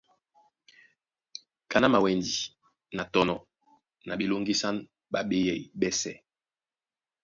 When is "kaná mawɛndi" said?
1.71-2.33